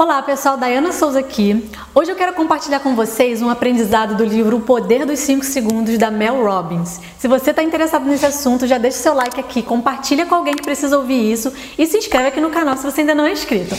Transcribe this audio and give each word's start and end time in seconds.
Olá 0.00 0.22
pessoal, 0.22 0.56
Dayana 0.56 0.92
Souza 0.92 1.18
aqui. 1.18 1.70
Hoje 1.94 2.10
eu 2.10 2.16
quero 2.16 2.32
compartilhar 2.32 2.80
com 2.80 2.96
vocês 2.96 3.42
um 3.42 3.50
aprendizado 3.50 4.14
do 4.14 4.24
livro 4.24 4.56
O 4.56 4.60
Poder 4.62 5.04
dos 5.04 5.18
5 5.18 5.44
Segundos 5.44 5.98
da 5.98 6.10
Mel 6.10 6.42
Robbins. 6.42 6.98
Se 7.18 7.28
você 7.28 7.50
está 7.50 7.62
interessado 7.62 8.06
nesse 8.06 8.24
assunto, 8.24 8.66
já 8.66 8.78
deixa 8.78 8.96
seu 8.96 9.12
like 9.12 9.38
aqui, 9.38 9.62
compartilha 9.62 10.24
com 10.24 10.34
alguém 10.34 10.54
que 10.54 10.62
precisa 10.62 10.96
ouvir 10.96 11.30
isso 11.30 11.52
e 11.76 11.86
se 11.86 11.98
inscreve 11.98 12.28
aqui 12.28 12.40
no 12.40 12.48
canal 12.48 12.78
se 12.78 12.82
você 12.82 13.02
ainda 13.02 13.14
não 13.14 13.26
é 13.26 13.32
inscrito. 13.32 13.76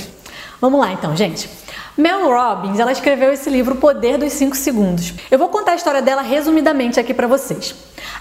Vamos 0.62 0.80
lá 0.80 0.92
então, 0.92 1.16
gente. 1.16 1.50
Mel 1.98 2.30
Robbins, 2.30 2.78
ela 2.78 2.92
escreveu 2.92 3.34
esse 3.34 3.50
livro 3.50 3.74
O 3.74 3.78
Poder 3.78 4.20
dos 4.20 4.32
5 4.34 4.56
Segundos. 4.56 5.16
Eu 5.32 5.40
vou 5.40 5.50
contar 5.50 5.72
a 5.72 5.76
história 5.76 6.04
dela 6.04 6.22
resumidamente 6.22 7.00
aqui 7.00 7.16
para 7.16 7.26
vocês. 7.26 7.74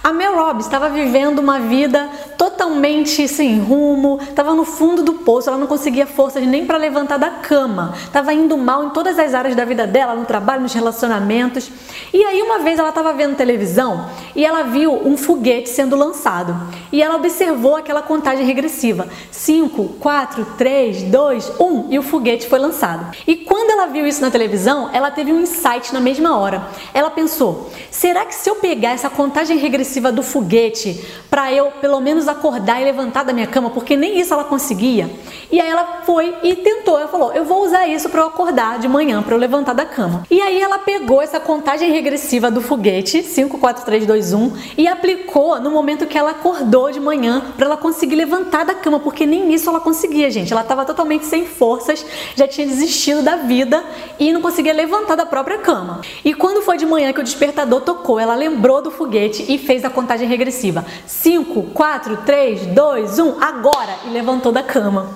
A 0.03 0.11
Mel 0.11 0.35
Robbins 0.37 0.64
estava 0.64 0.89
vivendo 0.89 1.39
uma 1.39 1.61
vida 1.61 2.09
totalmente 2.41 3.29
sem 3.29 3.61
rumo, 3.61 4.18
estava 4.22 4.54
no 4.54 4.64
fundo 4.64 5.02
do 5.02 5.12
poço, 5.12 5.50
ela 5.50 5.59
não 5.59 5.66
conseguia 5.66 6.07
forças 6.07 6.43
nem 6.46 6.64
para 6.64 6.79
levantar 6.79 7.18
da 7.18 7.29
cama, 7.29 7.93
estava 8.02 8.32
indo 8.32 8.57
mal 8.57 8.82
em 8.84 8.89
todas 8.89 9.18
as 9.18 9.34
áreas 9.34 9.54
da 9.54 9.66
vida 9.66 9.86
dela, 9.86 10.14
no 10.14 10.25
trabalho, 10.25 10.63
nos 10.63 10.72
relacionamentos. 10.72 11.71
E 12.14 12.25
aí 12.25 12.40
uma 12.40 12.61
vez 12.61 12.79
ela 12.79 12.89
estava 12.89 13.13
vendo 13.13 13.36
televisão 13.36 14.08
e 14.35 14.43
ela 14.43 14.63
viu 14.63 15.07
um 15.07 15.18
foguete 15.18 15.68
sendo 15.68 15.94
lançado 15.94 16.57
e 16.90 17.03
ela 17.03 17.16
observou 17.16 17.76
aquela 17.76 18.00
contagem 18.00 18.46
regressiva: 18.46 19.07
5, 19.30 19.96
4, 20.00 20.46
3, 20.57 21.02
2, 21.02 21.52
1 21.61 21.86
e 21.91 21.99
o 21.99 22.02
foguete 22.02 22.49
foi 22.49 22.58
lançado. 22.58 23.14
E 23.27 23.36
quando 23.36 23.68
ela 23.68 23.86
viu 23.86 24.07
isso 24.07 24.22
na 24.22 24.30
televisão, 24.30 24.88
ela 24.94 25.11
teve 25.11 25.30
um 25.30 25.43
insight 25.43 25.93
na 25.93 26.00
mesma 26.00 26.38
hora. 26.38 26.66
Ela 26.94 27.11
pensou: 27.11 27.71
será 27.91 28.25
que 28.25 28.35
se 28.35 28.49
eu 28.49 28.57
pegar 28.57 28.93
essa 28.93 29.11
contagem 29.11 29.58
regressiva 29.58 30.11
do 30.11 30.22
foguete 30.22 31.04
para 31.29 31.52
eu 31.52 31.71
pelo 31.72 32.00
menos 32.00 32.30
acordar 32.30 32.80
e 32.80 32.84
levantar 32.84 33.25
da 33.25 33.33
minha 33.33 33.47
cama, 33.47 33.70
porque 33.70 33.97
nem 33.97 34.19
isso 34.19 34.33
ela 34.33 34.44
conseguia. 34.44 35.11
E 35.50 35.61
aí 35.61 35.69
ela 35.69 36.02
foi 36.05 36.34
e 36.42 36.55
tentou, 36.56 36.98
ela 36.98 37.08
falou: 37.08 37.33
"Eu 37.33 37.44
vou 37.44 37.64
usar 37.64 37.86
isso 37.86 38.08
para 38.08 38.20
eu 38.20 38.27
acordar 38.27 38.78
de 38.78 38.88
manhã, 38.88 39.22
para 39.22 39.34
eu 39.34 39.38
levantar 39.38 39.72
da 39.72 39.84
cama". 39.84 40.25
E 40.30 40.41
aí 40.41 40.61
ela 40.61 40.78
pegou 40.78 41.20
essa 41.22 41.41
contagem 41.41 41.90
regressiva 41.90 42.50
do 42.50 42.60
foguete, 42.60 43.22
5 43.22 43.58
4 43.58 43.84
3 43.84 44.06
2 44.06 44.32
1, 44.32 44.52
e 44.78 44.86
aplicou 44.88 45.60
no 45.60 45.70
momento 45.70 46.06
que 46.06 46.18
ela 46.18 46.30
acordou 46.30 46.90
de 46.90 47.00
manhã 47.00 47.42
para 47.56 47.66
ela 47.66 47.77
conseguir 47.77 48.16
levantar 48.16 48.64
da 48.64 48.74
cama, 48.74 49.00
porque 49.00 49.27
nem 49.27 49.52
isso 49.52 49.68
ela 49.68 49.80
conseguia, 49.80 50.30
gente. 50.30 50.52
Ela 50.52 50.62
estava 50.62 50.84
totalmente 50.84 51.27
sem 51.27 51.46
forças, 51.46 52.05
já 52.34 52.46
tinha 52.46 52.66
desistido 52.66 53.22
da 53.22 53.36
vida 53.36 53.84
e 54.18 54.33
não 54.33 54.40
conseguia 54.40 54.72
levantar 54.72 55.16
da 55.16 55.27
própria 55.27 55.58
cama. 55.58 56.00
E 56.24 56.34
quando 56.34 56.62
foi 56.62 56.77
de 56.77 56.86
manhã 56.86 57.12
que 57.12 57.20
o 57.20 57.24
despertador 57.24 57.80
tocou, 57.80 58.18
ela 58.18 58.34
lembrou 58.34 58.83
do 58.83 58.90
foguete 58.90 59.44
e 59.48 59.58
fez 59.58 59.84
a 59.84 59.90
contagem 59.90 60.28
regressiva. 60.28 60.84
5, 61.06 61.62
4, 61.74 62.18
3, 62.24 62.66
2, 62.66 63.18
1, 63.18 63.42
agora! 63.42 63.94
E 64.06 64.10
levantou 64.10 64.52
da 64.52 64.62
cama. 64.62 65.10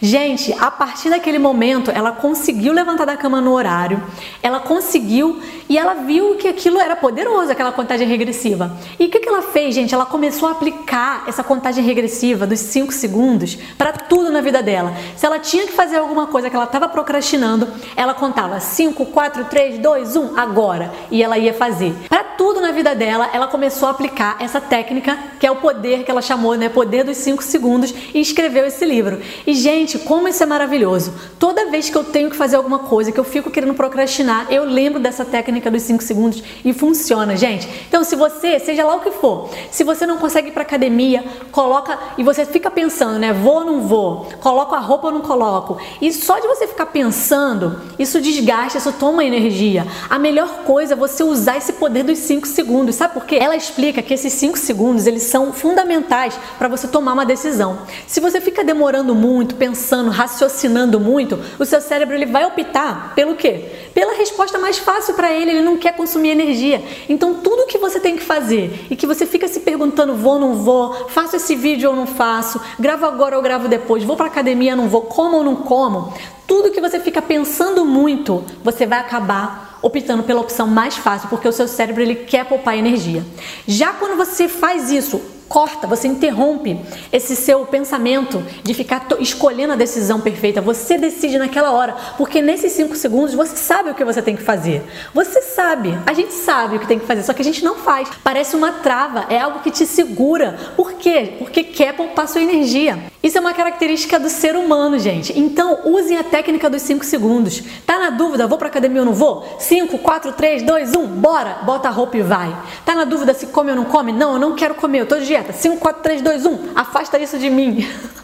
Gente, 0.00 0.54
a 0.58 0.70
partir 0.70 1.10
daquele 1.10 1.38
momento, 1.38 1.90
ela 1.90 2.12
conseguiu 2.12 2.72
levantar 2.72 3.04
da 3.04 3.16
cama 3.16 3.40
no 3.40 3.52
horário, 3.52 4.02
ela 4.42 4.60
conseguiu 4.60 5.40
e 5.68 5.76
ela 5.76 5.94
viu 5.94 6.36
que 6.36 6.48
aquilo 6.48 6.78
era 6.78 6.96
poderoso, 6.96 7.50
aquela 7.50 7.72
contagem 7.72 8.06
regressiva. 8.06 8.72
E 8.98 9.06
o 9.06 9.10
que, 9.10 9.18
que 9.18 9.28
ela 9.28 9.42
fez, 9.42 9.74
gente? 9.74 9.92
Ela 9.92 10.06
começou 10.06 10.48
a 10.48 10.52
aplicar 10.52 11.24
essa 11.26 11.42
contagem 11.42 11.84
regressiva 11.84 12.46
dos 12.46 12.60
5 12.60 12.92
segundos 12.92 13.56
para 13.76 13.92
tudo 13.92 14.30
na 14.30 14.40
vida 14.40 14.62
dela. 14.62 14.94
Se 15.16 15.26
ela 15.26 15.38
tinha 15.38 15.66
que 15.66 15.72
fazer 15.72 15.96
alguma 15.96 16.26
coisa 16.28 16.48
que 16.48 16.56
ela 16.56 16.64
estava 16.64 16.88
procrastinando, 16.88 17.68
ela 17.96 18.14
contava 18.14 18.60
5, 18.60 19.06
4, 19.06 19.44
3, 19.46 19.78
2, 19.78 20.16
1, 20.16 20.38
agora. 20.38 20.92
E 21.10 21.22
ela 21.22 21.36
ia 21.36 21.52
fazer. 21.52 21.94
Para 22.08 22.27
tudo 22.38 22.60
na 22.60 22.70
vida 22.70 22.94
dela, 22.94 23.28
ela 23.32 23.48
começou 23.48 23.88
a 23.88 23.90
aplicar 23.90 24.36
essa 24.38 24.60
técnica, 24.60 25.18
que 25.40 25.46
é 25.46 25.50
o 25.50 25.56
poder 25.56 26.04
que 26.04 26.10
ela 26.10 26.22
chamou, 26.22 26.54
né? 26.54 26.68
Poder 26.68 27.02
dos 27.02 27.16
5 27.16 27.42
segundos, 27.42 27.92
e 28.14 28.20
escreveu 28.20 28.64
esse 28.64 28.84
livro. 28.84 29.20
E, 29.44 29.52
gente, 29.52 29.98
como 29.98 30.28
isso 30.28 30.40
é 30.40 30.46
maravilhoso. 30.46 31.12
Toda 31.36 31.68
vez 31.68 31.90
que 31.90 31.96
eu 31.96 32.04
tenho 32.04 32.30
que 32.30 32.36
fazer 32.36 32.54
alguma 32.54 32.78
coisa, 32.78 33.10
que 33.10 33.18
eu 33.18 33.24
fico 33.24 33.50
querendo 33.50 33.74
procrastinar, 33.74 34.46
eu 34.50 34.64
lembro 34.64 35.00
dessa 35.00 35.24
técnica 35.24 35.68
dos 35.68 35.82
5 35.82 36.00
segundos 36.02 36.42
e 36.64 36.72
funciona, 36.72 37.36
gente. 37.36 37.68
Então, 37.88 38.04
se 38.04 38.14
você, 38.14 38.60
seja 38.60 38.84
lá 38.84 38.94
o 38.94 39.00
que 39.00 39.10
for, 39.10 39.50
se 39.72 39.82
você 39.82 40.06
não 40.06 40.18
consegue 40.18 40.48
ir 40.48 40.52
pra 40.52 40.62
academia, 40.62 41.24
coloca 41.50 41.98
e 42.16 42.22
você 42.22 42.46
fica 42.46 42.70
pensando, 42.70 43.18
né? 43.18 43.32
Vou 43.32 43.56
ou 43.56 43.64
não 43.64 43.80
vou? 43.80 44.28
Coloco 44.40 44.76
a 44.76 44.78
roupa 44.78 45.08
ou 45.08 45.12
não 45.12 45.22
coloco? 45.22 45.76
E 46.00 46.12
só 46.12 46.38
de 46.38 46.46
você 46.46 46.68
ficar 46.68 46.86
pensando, 46.86 47.80
isso 47.98 48.20
desgasta, 48.20 48.78
isso 48.78 48.92
toma 48.92 49.24
energia. 49.24 49.84
A 50.08 50.20
melhor 50.20 50.62
coisa 50.64 50.92
é 50.92 50.96
você 50.96 51.24
usar 51.24 51.56
esse 51.56 51.72
poder 51.72 52.04
dos 52.04 52.27
5 52.28 52.46
segundos. 52.46 52.94
Sabe 52.94 53.14
por 53.14 53.24
quê? 53.24 53.36
Ela 53.36 53.56
explica 53.56 54.02
que 54.02 54.12
esses 54.12 54.32
5 54.34 54.58
segundos, 54.58 55.06
eles 55.06 55.22
são 55.22 55.50
fundamentais 55.50 56.38
para 56.58 56.68
você 56.68 56.86
tomar 56.86 57.14
uma 57.14 57.24
decisão. 57.24 57.78
Se 58.06 58.20
você 58.20 58.38
fica 58.38 58.62
demorando 58.62 59.14
muito, 59.14 59.54
pensando, 59.54 60.10
raciocinando 60.10 61.00
muito, 61.00 61.38
o 61.58 61.64
seu 61.64 61.80
cérebro 61.80 62.14
ele 62.14 62.26
vai 62.26 62.44
optar 62.44 63.14
pelo 63.14 63.34
quê? 63.34 63.64
Pela 63.94 64.12
resposta 64.12 64.58
mais 64.58 64.78
fácil 64.78 65.14
para 65.14 65.32
ele, 65.32 65.52
ele 65.52 65.62
não 65.62 65.78
quer 65.78 65.96
consumir 65.96 66.28
energia. 66.28 66.82
Então, 67.08 67.34
tudo 67.34 67.66
que 67.66 67.78
você 67.78 67.98
tem 67.98 68.16
que 68.16 68.22
fazer 68.22 68.86
e 68.90 68.96
que 68.96 69.06
você 69.06 69.24
fica 69.24 69.48
se 69.48 69.60
perguntando, 69.60 70.14
vou 70.14 70.34
ou 70.34 70.38
não 70.38 70.54
vou, 70.54 71.08
faço 71.08 71.34
esse 71.36 71.56
vídeo 71.56 71.88
ou 71.88 71.96
não 71.96 72.06
faço, 72.06 72.60
gravo 72.78 73.06
agora 73.06 73.36
ou 73.36 73.42
gravo 73.42 73.68
depois, 73.68 74.04
vou 74.04 74.16
para 74.16 74.26
academia 74.26 74.72
ou 74.72 74.76
não 74.76 74.88
vou, 74.88 75.02
como 75.02 75.38
ou 75.38 75.44
não 75.44 75.56
como, 75.56 76.12
tudo 76.46 76.70
que 76.70 76.80
você 76.80 77.00
fica 77.00 77.22
pensando 77.22 77.84
muito, 77.84 78.44
você 78.62 78.86
vai 78.86 78.98
acabar 78.98 79.67
optando 79.82 80.22
pela 80.22 80.40
opção 80.40 80.66
mais 80.66 80.96
fácil, 80.96 81.28
porque 81.28 81.48
o 81.48 81.52
seu 81.52 81.68
cérebro 81.68 82.02
ele 82.02 82.14
quer 82.14 82.44
poupar 82.44 82.76
energia. 82.76 83.24
Já 83.66 83.92
quando 83.92 84.16
você 84.16 84.48
faz 84.48 84.90
isso 84.90 85.20
corta, 85.48 85.86
você 85.86 86.06
interrompe 86.06 86.78
esse 87.12 87.34
seu 87.34 87.64
pensamento 87.64 88.44
de 88.62 88.74
ficar 88.74 89.06
escolhendo 89.18 89.72
a 89.72 89.76
decisão 89.76 90.20
perfeita. 90.20 90.60
Você 90.60 90.98
decide 90.98 91.38
naquela 91.38 91.72
hora, 91.72 91.96
porque 92.16 92.42
nesses 92.42 92.72
cinco 92.72 92.94
segundos 92.94 93.34
você 93.34 93.56
sabe 93.56 93.90
o 93.90 93.94
que 93.94 94.04
você 94.04 94.20
tem 94.20 94.36
que 94.36 94.42
fazer. 94.42 94.82
Você 95.14 95.40
sabe, 95.40 95.98
a 96.06 96.12
gente 96.12 96.32
sabe 96.32 96.76
o 96.76 96.80
que 96.80 96.86
tem 96.86 96.98
que 96.98 97.06
fazer, 97.06 97.22
só 97.22 97.32
que 97.32 97.42
a 97.42 97.44
gente 97.44 97.64
não 97.64 97.76
faz. 97.76 98.08
Parece 98.22 98.54
uma 98.54 98.72
trava, 98.72 99.26
é 99.30 99.40
algo 99.40 99.60
que 99.60 99.70
te 99.70 99.86
segura. 99.86 100.56
Por 100.76 100.92
quê? 100.94 101.36
Porque 101.38 101.64
quer 101.64 101.94
poupar 101.94 102.28
sua 102.28 102.42
energia. 102.42 102.98
Isso 103.20 103.36
é 103.36 103.40
uma 103.40 103.52
característica 103.52 104.18
do 104.18 104.28
ser 104.28 104.54
humano, 104.54 104.98
gente. 104.98 105.36
Então, 105.36 105.80
usem 105.86 106.16
a 106.16 106.22
técnica 106.22 106.70
dos 106.70 106.82
5 106.82 107.04
segundos. 107.04 107.62
Tá 107.84 107.98
na 107.98 108.10
dúvida, 108.10 108.46
vou 108.46 108.56
pra 108.56 108.68
academia 108.68 109.00
ou 109.00 109.06
não 109.06 109.12
vou? 109.12 109.56
5, 109.58 109.98
4, 109.98 110.32
3, 110.32 110.62
2, 110.62 110.94
1, 110.94 111.06
bora! 111.06 111.58
Bota 111.64 111.88
a 111.88 111.90
roupa 111.90 112.16
e 112.16 112.22
vai. 112.22 112.56
Tá 112.84 112.94
na 112.94 113.04
dúvida 113.04 113.34
se 113.34 113.48
come 113.48 113.70
ou 113.70 113.76
não 113.76 113.84
come? 113.86 114.12
Não, 114.12 114.34
eu 114.34 114.38
não 114.38 114.54
quero 114.54 114.76
comer, 114.76 115.00
eu 115.00 115.06
tô 115.06 115.18
de 115.18 115.26
dieta. 115.26 115.52
5, 115.52 115.78
4, 115.78 116.02
3, 116.02 116.22
2, 116.22 116.46
1, 116.46 116.58
afasta 116.76 117.18
isso 117.18 117.38
de 117.38 117.50
mim. 117.50 117.84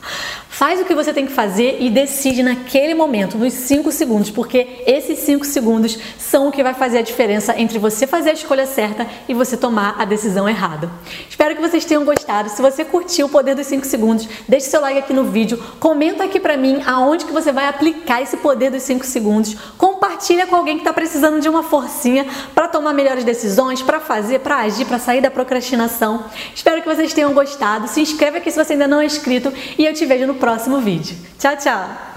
Faz 0.54 0.80
o 0.80 0.84
que 0.84 0.94
você 0.94 1.12
tem 1.12 1.26
que 1.26 1.32
fazer 1.32 1.78
e 1.80 1.90
decide 1.90 2.40
naquele 2.40 2.94
momento, 2.94 3.36
nos 3.36 3.52
5 3.52 3.90
segundos, 3.90 4.30
porque 4.30 4.84
esses 4.86 5.18
5 5.18 5.44
segundos 5.44 5.98
são 6.16 6.46
o 6.46 6.52
que 6.52 6.62
vai 6.62 6.72
fazer 6.72 6.98
a 6.98 7.02
diferença 7.02 7.58
entre 7.58 7.76
você 7.76 8.06
fazer 8.06 8.30
a 8.30 8.34
escolha 8.34 8.64
certa 8.64 9.04
e 9.28 9.34
você 9.34 9.56
tomar 9.56 9.96
a 9.98 10.04
decisão 10.04 10.48
errada. 10.48 10.88
Espero 11.28 11.56
que 11.56 11.60
vocês 11.60 11.84
tenham 11.84 12.04
gostado. 12.04 12.50
Se 12.50 12.62
você 12.62 12.84
curtiu 12.84 13.26
o 13.26 13.28
poder 13.28 13.56
dos 13.56 13.66
5 13.66 13.84
segundos, 13.84 14.28
deixe 14.48 14.68
seu 14.68 14.80
like 14.80 15.00
aqui 15.00 15.12
no 15.12 15.24
vídeo, 15.24 15.60
comenta 15.80 16.22
aqui 16.22 16.38
pra 16.38 16.56
mim 16.56 16.80
aonde 16.86 17.24
que 17.24 17.32
você 17.32 17.50
vai 17.50 17.66
aplicar 17.66 18.22
esse 18.22 18.36
poder 18.36 18.70
dos 18.70 18.84
5 18.84 19.04
segundos, 19.04 19.56
compartilha 19.76 20.46
com 20.46 20.54
alguém 20.54 20.76
que 20.76 20.82
está 20.82 20.92
precisando 20.92 21.40
de 21.40 21.48
uma 21.48 21.64
forcinha 21.64 22.28
para 22.54 22.68
tomar 22.68 22.92
melhores 22.92 23.24
decisões, 23.24 23.82
para 23.82 23.98
fazer, 23.98 24.38
para 24.38 24.58
agir, 24.58 24.84
para 24.84 25.00
sair 25.00 25.20
da 25.20 25.32
procrastinação. 25.32 26.26
Espero 26.54 26.80
que 26.80 26.86
vocês 26.88 27.12
tenham 27.12 27.34
gostado. 27.34 27.88
Se 27.88 28.00
inscreve 28.00 28.38
aqui 28.38 28.52
se 28.52 28.64
você 28.64 28.74
ainda 28.74 28.86
não 28.86 29.00
é 29.00 29.04
inscrito 29.04 29.52
e 29.76 29.84
eu 29.84 29.92
te 29.92 30.06
vejo 30.06 30.28
no 30.28 30.43
próximo 30.44 30.78
vídeo. 30.78 31.16
Tchau, 31.38 31.56
tchau! 31.56 32.13